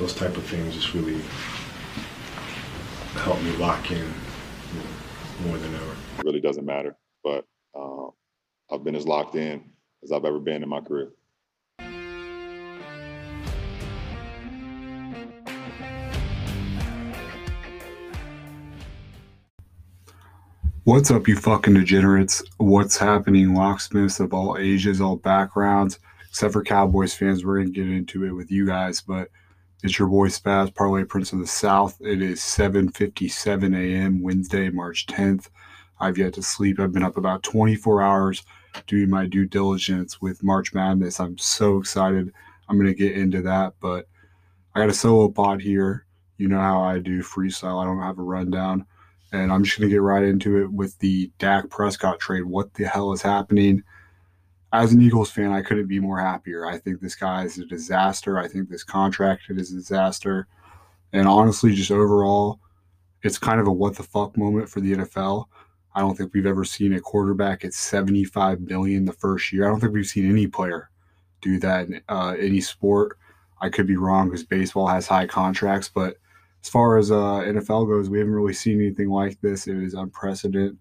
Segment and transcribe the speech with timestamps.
[0.00, 1.20] those type of things just really
[3.20, 5.92] help me lock in you know, more than ever.
[6.18, 8.06] It really doesn't matter, but uh,
[8.72, 9.62] I've been as locked in
[10.02, 11.10] as I've ever been in my career.
[20.84, 22.42] What's up, you fucking degenerates?
[22.56, 25.98] What's happening, locksmiths of all ages, all backgrounds,
[26.30, 27.44] except for Cowboys fans?
[27.44, 29.28] We're gonna get into it with you guys, but
[29.82, 31.96] it's your boy Spaz, Parlay Prince of the South.
[32.00, 34.22] It is 7:57 a.m.
[34.22, 35.48] Wednesday, March 10th.
[35.98, 36.80] I've yet to sleep.
[36.80, 38.42] I've been up about 24 hours
[38.86, 41.20] doing my due diligence with March Madness.
[41.20, 42.32] I'm so excited.
[42.68, 44.08] I'm gonna get into that, but
[44.74, 46.06] I got a solo pod here.
[46.36, 47.82] You know how I do freestyle.
[47.82, 48.86] I don't have a rundown
[49.32, 52.44] and I'm just to get right into it with the Dak Prescott trade.
[52.44, 53.82] What the hell is happening?
[54.72, 56.66] As an Eagles fan, I couldn't be more happier.
[56.66, 58.38] I think this guy is a disaster.
[58.38, 60.46] I think this contract is a disaster.
[61.12, 62.60] And honestly, just overall,
[63.22, 65.46] it's kind of a what the fuck moment for the NFL.
[65.94, 69.66] I don't think we've ever seen a quarterback at 75 million the first year.
[69.66, 70.88] I don't think we've seen any player
[71.40, 73.18] do that in uh, any sport.
[73.60, 76.16] I could be wrong because baseball has high contracts, but–
[76.62, 79.66] as far as uh, NFL goes, we haven't really seen anything like this.
[79.66, 80.76] It is unprecedented.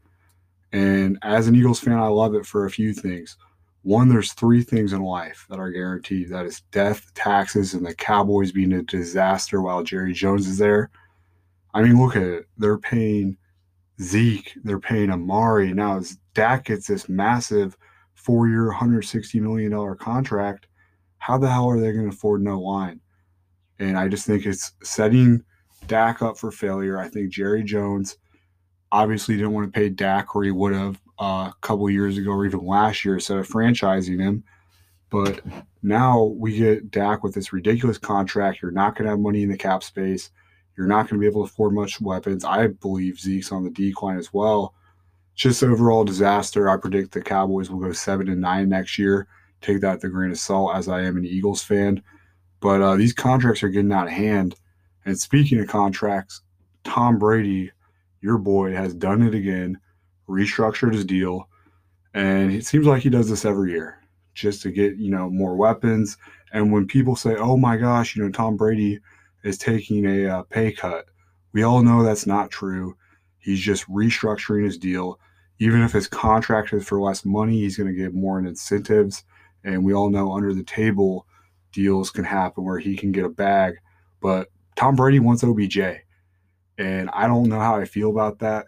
[0.72, 3.38] And as an Eagles fan, I love it for a few things.
[3.84, 7.96] One, there's three things in life that are guaranteed that is death, taxes, and the
[7.96, 10.90] Cowboys being a disaster while Jerry Jones is there.
[11.74, 12.46] I mean, look at it.
[12.58, 13.38] They're paying
[14.02, 15.74] Zeke, they're paying Amari.
[15.74, 17.78] Now, as Dak gets this massive
[18.16, 20.68] four year, $160 million contract,
[21.18, 23.00] how the hell are they going to afford no line?
[23.80, 25.44] And I just think it's setting
[25.88, 27.00] Dak up for failure.
[27.00, 28.18] I think Jerry Jones
[28.92, 32.46] obviously didn't want to pay Dak or he would have a couple years ago or
[32.46, 34.44] even last year instead of franchising him.
[35.10, 35.42] But
[35.82, 38.62] now we get Dak with this ridiculous contract.
[38.62, 40.30] You're not going to have money in the cap space.
[40.78, 42.46] You're not going to be able to afford much weapons.
[42.46, 44.74] I believe Zeke's on the decline as well.
[45.36, 46.70] Just overall disaster.
[46.70, 49.28] I predict the Cowboys will go seven and nine next year.
[49.62, 52.02] Take that with a grain of salt, as I am an Eagles fan.
[52.62, 54.56] But uh, these contracts are getting out of hand.
[55.06, 56.42] And speaking of contracts,
[56.84, 57.72] Tom Brady,
[58.22, 59.80] your boy, has done it again,
[60.30, 61.50] restructured his deal.
[62.14, 64.00] And it seems like he does this every year
[64.34, 66.18] just to get, you know, more weapons.
[66.54, 69.00] And when people say, oh my gosh, you know, Tom Brady
[69.44, 71.06] is taking a uh, pay cut,
[71.54, 72.96] we all know that's not true.
[73.40, 75.20] He's just restructuring his deal.
[75.60, 79.24] Even if his contract is for less money, he's going to get more in incentives.
[79.64, 81.28] And we all know under the table
[81.72, 83.76] deals can happen where he can get a bag.
[84.22, 85.80] But Tom Brady wants OBJ.
[86.78, 88.68] And I don't know how I feel about that.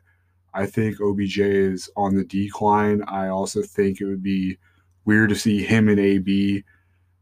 [0.53, 3.03] I think OBJ is on the decline.
[3.07, 4.57] I also think it would be
[5.06, 6.63] weird to see him and AB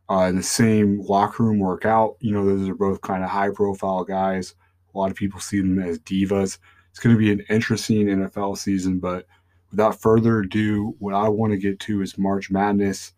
[0.09, 2.15] uh, in the same locker room workout.
[2.19, 4.55] You know, those are both kind of high profile guys.
[4.93, 6.57] A lot of people see them as divas.
[6.89, 9.27] It's going to be an interesting NFL season, but
[9.69, 13.13] without further ado, what I want to get to is March Madness.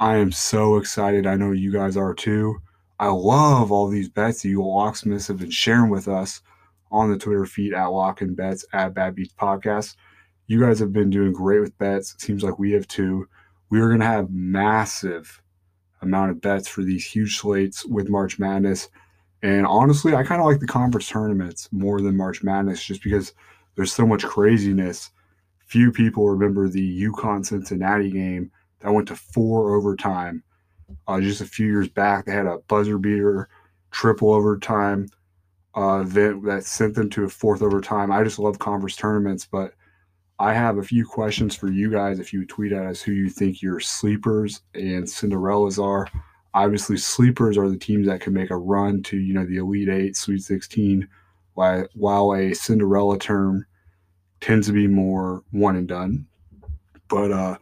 [0.00, 1.26] I am so excited.
[1.26, 2.60] I know you guys are too.
[2.98, 6.40] I love all these bets that you locksmiths have been sharing with us
[6.90, 9.96] on the Twitter feed at Lock and Bets at Bad Beats Podcast.
[10.46, 12.14] You guys have been doing great with bets.
[12.14, 13.28] It seems like we have too.
[13.70, 15.42] We are going to have massive
[16.00, 18.88] amount of bets for these huge slates with March Madness.
[19.42, 23.34] And honestly, I kind of like the conference tournaments more than March Madness just because
[23.76, 25.10] there's so much craziness.
[25.66, 28.50] Few people remember the UConn Cincinnati game
[28.80, 30.42] that went to four overtime
[31.06, 33.48] uh, just a few years back, they had a buzzer beater,
[33.90, 35.08] triple overtime
[35.78, 38.10] uh, event that sent them to a fourth overtime.
[38.10, 39.74] I just love conference tournaments, but
[40.40, 42.18] I have a few questions for you guys.
[42.18, 46.08] If you tweet at us who you think your sleepers and Cinderellas are,
[46.52, 49.88] obviously sleepers are the teams that can make a run to you know the Elite
[49.88, 51.08] Eight, Sweet Sixteen,
[51.54, 53.64] while while a Cinderella term
[54.40, 56.26] tends to be more one and done.
[57.08, 57.58] But uh,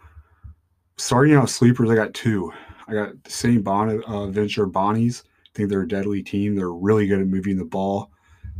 [0.96, 2.50] starting out sleepers, I got two.
[2.88, 3.62] I got the St.
[3.62, 5.22] Bonaventure Bonnies.
[5.56, 6.54] Think they're a deadly team.
[6.54, 8.10] They're really good at moving the ball.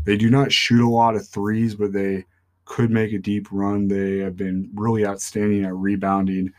[0.05, 2.25] They do not shoot a lot of threes, but they
[2.65, 3.87] could make a deep run.
[3.87, 6.51] They have been really outstanding at rebounding.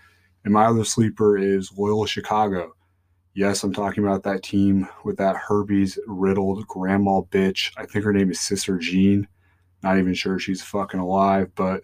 [0.46, 2.74] And my other sleeper is Loyola Chicago.
[3.34, 7.72] Yes, I'm talking about that team with that Herbie's riddled grandma bitch.
[7.76, 9.28] I think her name is Sister Jean.
[9.82, 11.84] Not even sure she's fucking alive, but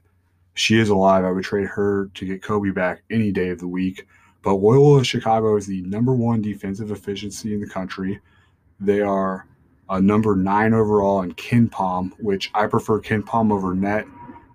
[0.53, 1.25] she is alive.
[1.25, 4.05] I would trade her to get Kobe back any day of the week.
[4.43, 8.19] But Loyola Chicago is the number one defensive efficiency in the country.
[8.83, 9.47] They are
[9.89, 14.05] a number nine overall in KenPom, which I prefer KenPom over net.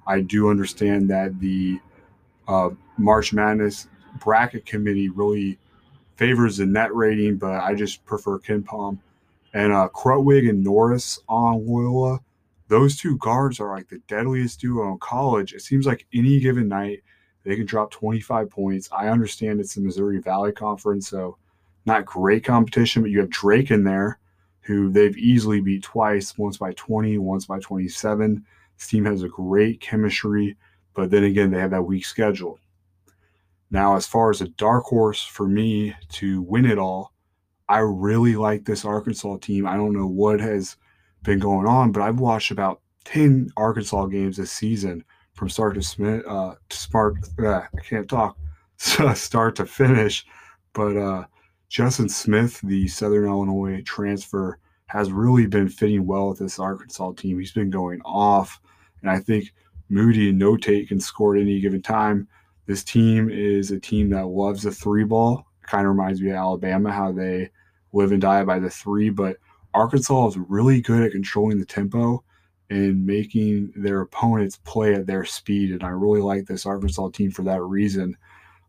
[0.06, 1.80] I do understand that the
[2.46, 3.88] uh, March Madness
[4.20, 5.58] bracket committee really
[6.16, 8.98] favors the net rating, but I just prefer KenPom.
[9.54, 12.20] And uh, Krutwig and Norris on Loyola,
[12.68, 15.54] those two guards are like the deadliest duo in college.
[15.54, 17.02] It seems like any given night
[17.44, 18.88] they can drop 25 points.
[18.92, 21.38] I understand it's the Missouri Valley Conference, so
[21.86, 24.18] not great competition, but you have Drake in there,
[24.60, 28.44] who they've easily beat twice, once by 20, once by 27.
[28.76, 30.56] This team has a great chemistry,
[30.94, 32.58] but then again, they have that weak schedule.
[33.70, 37.12] Now, as far as a dark horse for me to win it all,
[37.68, 39.66] I really like this Arkansas team.
[39.66, 40.76] I don't know what has
[41.22, 45.04] been going on, but I've watched about 10 Arkansas games this season
[45.34, 46.54] from start to Smith, uh.
[47.38, 48.36] Uh, I can't talk.
[48.76, 50.24] start to finish,
[50.72, 51.24] but uh,
[51.68, 57.38] Justin Smith, the Southern Illinois transfer, has really been fitting well with this Arkansas team.
[57.38, 58.60] He's been going off,
[59.02, 59.52] and I think
[59.90, 62.26] Moody and Notae can score at any given time.
[62.66, 65.46] This team is a team that loves the three ball.
[65.62, 67.50] Kind of reminds me of Alabama, how they
[67.92, 69.10] live and die by the three.
[69.10, 69.36] But
[69.74, 72.24] Arkansas is really good at controlling the tempo
[72.70, 75.72] and making their opponents play at their speed.
[75.72, 78.16] And I really like this Arkansas team for that reason.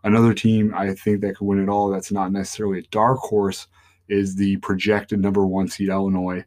[0.04, 3.68] Another team I think that could win it all that's not necessarily a dark horse
[4.07, 6.44] is the projected number one seed Illinois.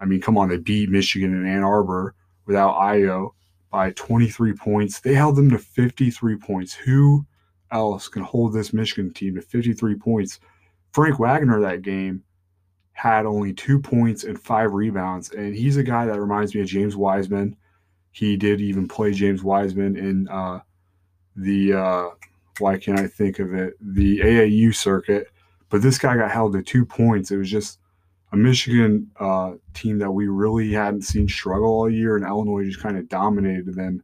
[0.00, 2.14] I mean, come on, they beat Michigan and Ann Arbor
[2.46, 3.30] without Ayo
[3.70, 5.00] by 23 points.
[5.00, 6.74] They held them to 53 points.
[6.74, 7.24] Who
[7.70, 10.40] else can hold this Michigan team to 53 points?
[10.92, 12.24] Franz Wagner that game
[12.92, 16.66] had only two points and five rebounds, and he's a guy that reminds me of
[16.66, 17.56] James Wiseman.
[18.10, 20.60] He did even play James Wiseman in uh,
[21.36, 22.08] the uh,
[22.58, 25.28] why can't I think of it the AAU circuit,
[25.68, 27.30] but this guy got held to two points.
[27.30, 27.78] It was just
[28.32, 32.80] a Michigan uh, team that we really hadn't seen struggle all year, and Illinois just
[32.80, 34.02] kind of dominated them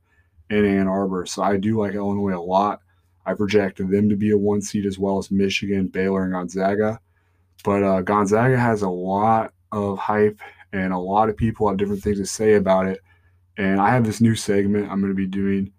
[0.50, 1.26] in Ann Arbor.
[1.26, 2.80] So I do like Illinois a lot.
[3.24, 7.00] I projected them to be a one seed as well as Michigan, Baylor, and Gonzaga.
[7.64, 10.40] But uh, Gonzaga has a lot of hype,
[10.72, 13.00] and a lot of people have different things to say about it.
[13.58, 15.72] And I have this new segment I'm going to be doing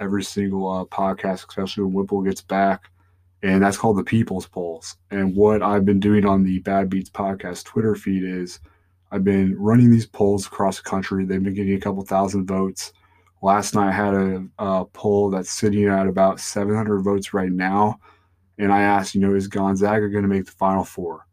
[0.00, 2.90] every single uh, podcast, especially when Whipple gets back
[3.42, 4.96] and that's called the People's Polls.
[5.10, 8.60] And what I've been doing on the Bad Beats podcast Twitter feed is
[9.12, 11.24] I've been running these polls across the country.
[11.24, 12.92] They've been getting a couple thousand votes.
[13.42, 18.00] Last night I had a, a poll that's sitting at about 700 votes right now,
[18.58, 21.26] and I asked, you know, is Gonzaga going to make the Final Four?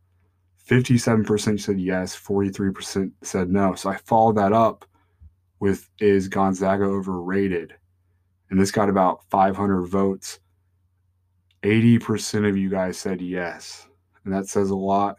[0.68, 3.76] 57% said yes, 43% said no.
[3.76, 4.86] So I followed that up
[5.60, 7.74] with is Gonzaga overrated?
[8.50, 10.40] And this got about 500 votes
[11.64, 13.88] 80% of you guys said yes.
[14.26, 15.18] And that says a lot.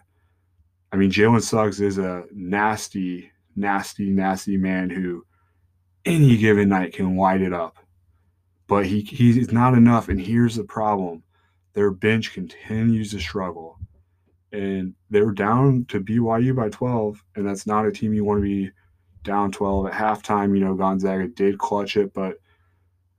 [0.93, 5.25] I mean, Jalen Suggs is a nasty, nasty, nasty man who
[6.05, 7.79] any given night can light it up.
[8.67, 10.09] But he he's not enough.
[10.09, 11.23] And here's the problem
[11.73, 13.79] their bench continues to struggle.
[14.53, 17.23] And they're down to BYU by 12.
[17.35, 18.71] And that's not a team you want to be
[19.25, 20.57] down 12 at halftime.
[20.57, 22.37] You know, Gonzaga did clutch it, but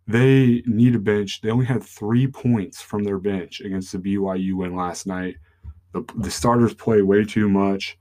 [0.08, 1.42] they need a bench.
[1.42, 5.38] They only had three points from their bench against the BYU win last night.
[5.94, 7.98] The, the starters play way too much.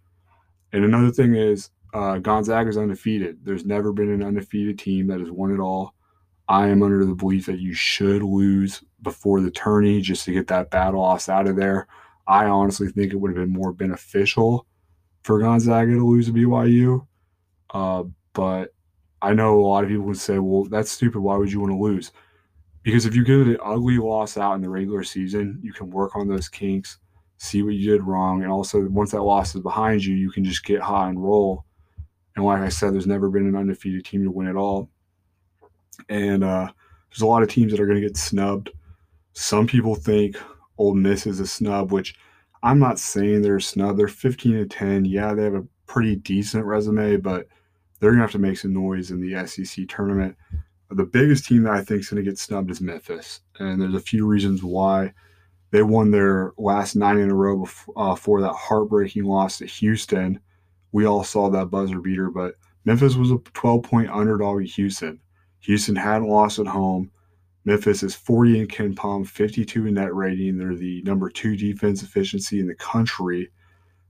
[0.72, 3.38] And another thing is, uh, Gonzaga is undefeated.
[3.44, 5.94] There's never been an undefeated team that has won it all.
[6.48, 10.48] I am under the belief that you should lose before the tourney just to get
[10.48, 11.86] that battle loss out of there.
[12.26, 14.66] I honestly think it would have been more beneficial
[15.22, 17.06] for Gonzaga to lose to BYU.
[17.70, 18.73] Uh, but
[19.24, 21.20] I know a lot of people would say, well, that's stupid.
[21.20, 22.12] Why would you want to lose?
[22.82, 26.14] Because if you get an ugly loss out in the regular season, you can work
[26.14, 26.98] on those kinks,
[27.38, 28.42] see what you did wrong.
[28.42, 31.64] And also, once that loss is behind you, you can just get hot and roll.
[32.36, 34.90] And like I said, there's never been an undefeated team to win it all.
[36.10, 36.70] And uh,
[37.08, 38.72] there's a lot of teams that are going to get snubbed.
[39.32, 40.36] Some people think
[40.76, 42.14] Ole Miss is a snub, which
[42.62, 43.96] I'm not saying they're a snub.
[43.96, 45.06] They're 15 to 10.
[45.06, 47.46] Yeah, they have a pretty decent resume, but–
[48.04, 50.36] they're going to have to make some noise in the SEC tournament.
[50.90, 53.94] The biggest team that I think is going to get snubbed is Memphis, and there's
[53.94, 55.14] a few reasons why.
[55.70, 60.38] They won their last nine in a row before, uh, that heartbreaking loss to Houston.
[60.92, 65.18] We all saw that buzzer beater, but Memphis was a 12 point underdog at Houston.
[65.60, 67.10] Houston hadn't lost at home.
[67.64, 70.58] Memphis is 40 in KenPom, 52 in net rating.
[70.58, 73.50] They're the number two defense efficiency in the country.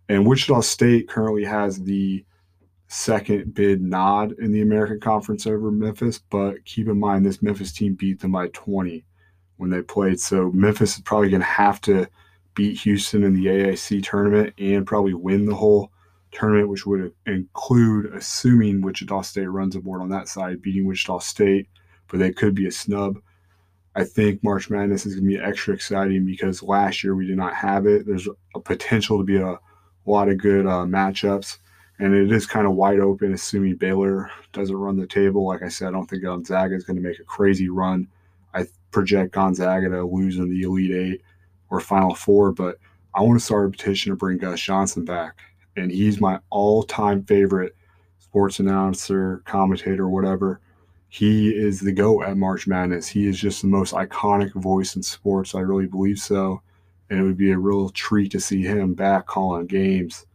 [0.08, 2.24] And Wichita State currently has the
[2.94, 7.72] second bid nod in the American Conference over Memphis, but keep in mind this Memphis
[7.72, 9.04] team beat them by 20
[9.56, 10.20] when they played.
[10.20, 12.06] So Memphis is probably going to have to
[12.54, 15.90] beat Houston in the AAC tournament and probably win the whole
[16.30, 21.68] tournament, which would include assuming Wichita State runs aboard on that side, beating Wichita State,
[22.08, 23.18] but they could be a snub.
[23.96, 27.36] I think March Madness is going to be extra exciting because last year we did
[27.36, 28.06] not have it.
[28.06, 29.58] There's a potential to be a
[30.06, 31.58] a lot of good uh, matchups,
[31.98, 33.34] and it is kind of wide open.
[33.34, 36.96] Assuming Baylor doesn't run the table, like I said, I don't think Gonzaga is going
[36.96, 38.08] to make a crazy run.
[38.52, 41.22] I project Gonzaga to lose in the Elite Eight
[41.70, 42.78] or Final Four, but
[43.14, 45.40] I want to start a petition to bring Gus Johnson back,
[45.76, 47.76] and he's my all-time favorite
[48.18, 50.60] sports announcer, commentator, whatever.
[51.08, 53.06] He is the GOAT at March Madness.
[53.06, 55.54] He is just the most iconic voice in sports.
[55.54, 56.60] I really believe so.
[57.08, 60.26] And it would be a real treat to see him back calling games.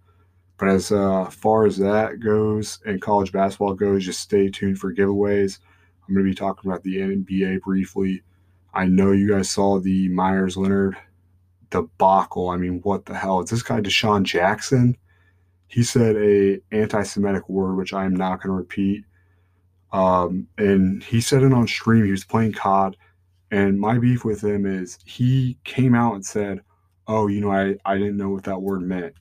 [0.60, 4.94] But as uh, far as that goes and college basketball goes, just stay tuned for
[4.94, 5.60] giveaways.
[6.08, 8.22] I'm going to be talking about the NBA briefly.
[8.74, 10.98] I know you guys saw the Meyers Leonard
[11.70, 12.50] debacle.
[12.50, 13.39] I mean, what the hell?
[13.39, 14.98] Is this guy DeSean Jackson?
[15.68, 19.06] He said a anti-Semitic word, which I am not going to repeat.
[19.94, 22.06] Um, and he said it on stream.
[22.06, 22.98] He was playing COD,
[23.50, 26.62] and my beef with him is he came out and said,
[27.08, 29.16] "Oh, you know, I I didn't know what that word meant."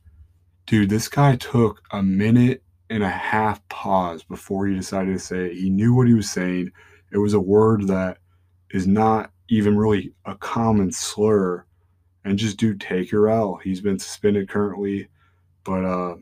[0.69, 5.47] Dude, this guy took a minute and a half pause before he decided to say
[5.47, 5.55] it.
[5.55, 6.71] He knew what he was saying.
[7.11, 8.19] It was a word that
[8.71, 11.65] is not even really a common slur.
[12.23, 13.57] And just do take your L.
[13.57, 15.09] He's been suspended currently,
[15.65, 16.17] but uh,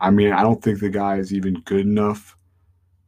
[0.00, 2.38] I mean, I don't think the guy is even good enough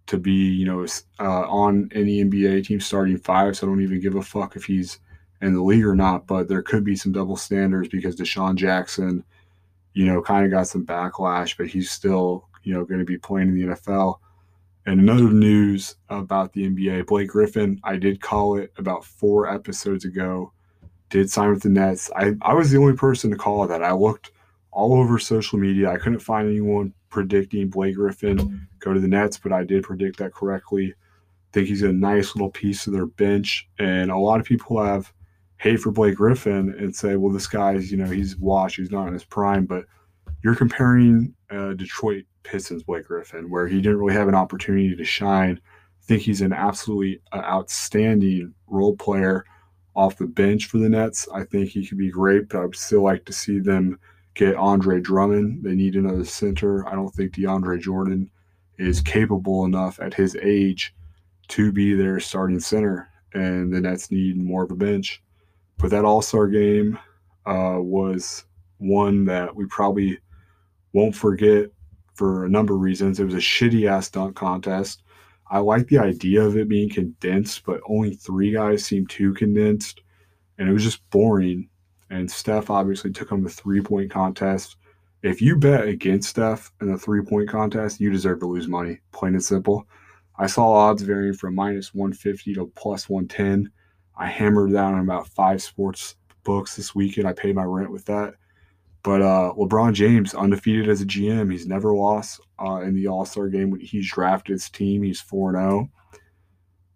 [0.09, 0.85] to be, you know,
[1.19, 3.57] uh, on any NBA team starting five.
[3.57, 5.01] So I don't even give a fuck if he's
[5.41, 6.27] in the league or not.
[6.27, 9.25] But there could be some double standards because DeSean Jackson,
[9.97, 13.17] you know, kind of got some backlash, but he's still, you know, going to be
[13.17, 14.19] playing in the NFL.
[14.85, 20.05] And another news about the NBA, Blake Griffin, I did call it about four episodes
[20.05, 20.53] ago,
[21.09, 22.11] did sign with the Nets.
[22.15, 23.83] I, I was the only person to call that.
[23.83, 24.33] I looked
[24.71, 25.91] all over social media.
[25.91, 30.19] I couldn't find anyone predicting Blake Griffin go to the Nets, but I did predict
[30.19, 30.93] that correctly.
[30.93, 33.67] I think he's a nice little piece of their bench.
[33.79, 35.11] And a lot of people have
[35.59, 39.07] hate for Blake Griffin and say, well, this guy's, you know, he's washed, he's not
[39.07, 39.65] in his prime.
[39.65, 39.85] But
[40.43, 45.05] you're comparing uh, Detroit Pistons Blake Griffin, where he didn't really have an opportunity to
[45.05, 45.61] shine.
[45.65, 49.45] I think he's an absolutely uh, outstanding role player
[49.95, 51.27] off the bench for the Nets.
[51.33, 53.99] I think he could be great, but I would still like to see them
[54.35, 55.65] get Andre Drummond.
[55.65, 56.87] They need another center.
[56.87, 58.31] I don't think DeAndre Jordan
[58.79, 60.95] is capable enough at his age
[61.49, 65.23] to be their starting center, and the Nets need more of a bench.
[65.79, 66.99] But that All Star game
[67.45, 68.45] uh, was
[68.79, 70.19] one that we probably
[70.93, 71.71] won't forget
[72.15, 73.21] for a number of reasons.
[73.21, 75.03] It was a shitty ass dunk contest.
[75.51, 80.01] I like the idea of it being condensed, but only three guys seemed too condensed,
[80.59, 81.69] and it was just boring.
[82.11, 84.77] And Steph obviously took him the three point contest.
[85.23, 89.01] If you bet against Steph in the three point contest, you deserve to lose money,
[89.13, 89.87] plain and simple.
[90.39, 93.71] I saw odds varying from minus 150 to plus 110.
[94.17, 97.27] I hammered down on about five sports books this weekend.
[97.27, 98.35] I paid my rent with that.
[99.03, 103.25] But uh, LeBron James, undefeated as a GM, he's never lost uh, in the All
[103.25, 105.03] Star game he's drafted his team.
[105.03, 105.91] He's 4 0.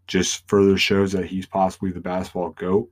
[0.09, 2.91] Just further shows that he's possibly the basketball GOAT.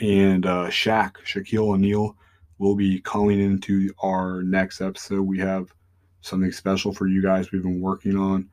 [0.00, 2.16] And uh, Shaq, Shaquille O'Neal,
[2.58, 5.22] will be calling into our next episode.
[5.22, 5.72] We have
[6.20, 8.48] something special for you guys we've been working on.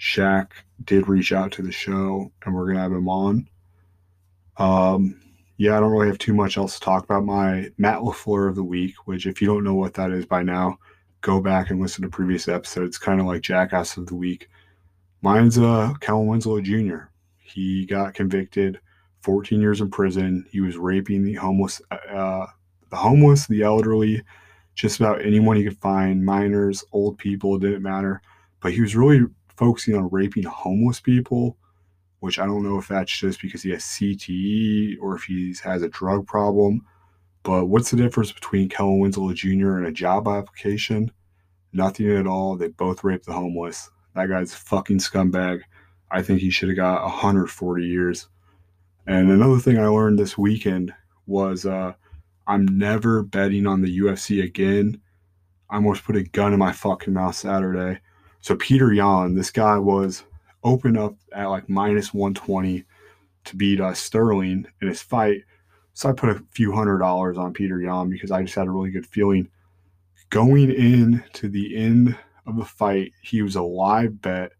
[0.00, 0.48] Shaq
[0.84, 3.48] did reach out to the show, and we're to have him on.
[4.58, 5.20] Um,
[5.56, 7.24] yeah, I don't really have too much else to talk about.
[7.24, 10.42] My Matt LaFleur of the week, which if you don't know what that is by
[10.42, 10.78] now,
[11.20, 12.98] go back and listen to previous episodes.
[12.98, 14.48] Kind of like Jackass of the week.
[15.22, 17.06] Mine's uh Kellen Winslow Jr.
[17.38, 18.78] He got convicted,
[19.22, 20.46] 14 years in prison.
[20.50, 22.46] He was raping the homeless, uh,
[22.90, 24.22] the homeless, the elderly,
[24.74, 28.22] just about anyone he could find, minors, old people, it didn't matter.
[28.60, 29.22] But he was really
[29.56, 31.56] focusing on raping homeless people
[32.20, 35.82] which I don't know if that's just because he has CTE or if he has
[35.82, 36.84] a drug problem.
[37.42, 39.78] But what's the difference between Kellen Winslow Jr.
[39.78, 41.10] and a job application?
[41.72, 42.56] Nothing at all.
[42.56, 43.90] They both raped the homeless.
[44.14, 45.60] That guy's a fucking scumbag.
[46.10, 48.28] I think he should have got 140 years.
[49.06, 50.92] And another thing I learned this weekend
[51.26, 51.92] was uh,
[52.46, 55.00] I'm never betting on the UFC again.
[55.70, 58.00] I almost put a gun in my fucking mouth Saturday.
[58.40, 60.24] So Petr Yan, this guy was
[60.68, 62.84] open up at like minus 120
[63.44, 65.42] to beat uh, Sterling in his fight.
[65.94, 68.70] So I put a few hundred dollars on Petr Yan because I just had a
[68.70, 69.48] really good feeling.
[70.30, 74.52] Going in to the end of the fight, he was a live bet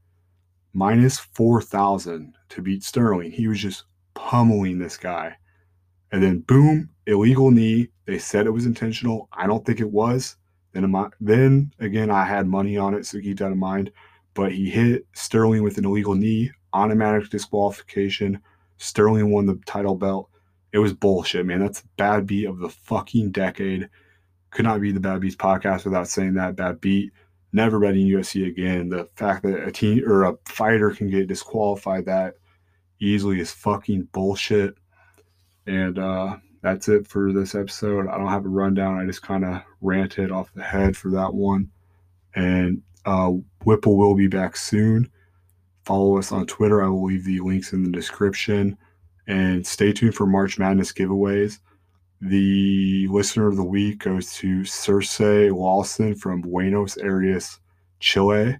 [0.72, 3.30] minus 4,000 to beat Sterling.
[3.30, 3.84] He was just
[4.14, 5.36] pummeling this guy.
[6.10, 7.88] And then, boom, illegal knee.
[8.06, 9.28] They said it was intentional.
[9.32, 10.36] I don't think it was.
[10.72, 13.92] Then, then again, I had money on it, so keep that in mind
[14.38, 18.40] but he hit Sterling with an illegal knee, automatic disqualification.
[18.76, 20.30] Sterling won the title belt.
[20.72, 21.58] It was bullshit, man.
[21.58, 23.88] That's bad beat of the fucking decade.
[24.50, 27.12] could not be the Bad Beats podcast without saying that Bad Beat.
[27.52, 28.90] Never betting UFC again.
[28.90, 32.34] The fact that a team or a fighter can get disqualified that
[33.00, 34.76] easily is fucking bullshit.
[35.66, 38.06] And uh, that's it for this episode.
[38.06, 39.00] I don't have a rundown.
[39.00, 41.72] I just kind of ranted off the head for that one.
[42.36, 43.32] And uh,
[43.68, 45.10] Whipple will be back soon.
[45.84, 46.82] Follow us on Twitter.
[46.82, 48.78] I will leave the links in the description.
[49.26, 51.58] And stay tuned for March Madness giveaways.
[52.22, 57.60] The listener of the week goes to Circe Lawson from Buenos Aires,
[58.00, 58.56] Chile.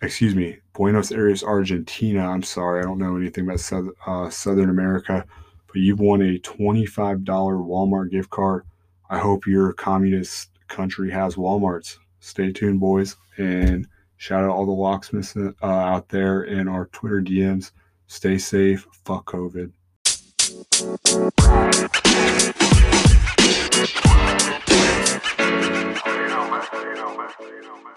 [0.00, 2.26] Excuse me, Buenos Aires, Argentina.
[2.26, 5.22] I'm sorry, I don't know anything about South, uh, Southern America,
[5.66, 8.64] but you've won a $25 Walmart gift card.
[9.10, 11.98] I hope your communist country has Walmarts.
[12.20, 13.86] Stay tuned, boys, and
[14.20, 17.72] shout out all the locksmiths uh, out there in our Twitter DMs.
[18.06, 18.86] Stay safe.
[19.04, 19.72] Fuck COVID.
[20.46, 20.98] You
[26.28, 26.62] know, man.
[26.74, 27.30] You know, man.
[27.40, 27.94] You know, man.